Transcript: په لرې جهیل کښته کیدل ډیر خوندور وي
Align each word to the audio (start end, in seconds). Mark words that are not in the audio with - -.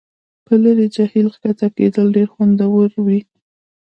په 0.45 0.53
لرې 0.63 0.85
جهیل 0.95 1.27
کښته 1.41 1.67
کیدل 1.77 2.07
ډیر 2.15 2.27
خوندور 2.33 2.89
وي 3.05 3.21